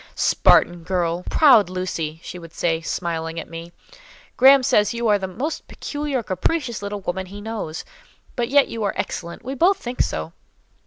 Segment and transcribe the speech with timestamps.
[0.15, 1.23] "Spartan girl!
[1.29, 3.71] Proud Lucy!" she would say, smiling at me.
[4.35, 7.85] "Graham says you are the most peculiar, capricious little woman he knows;
[8.35, 10.33] but yet you are excellent; we both think so."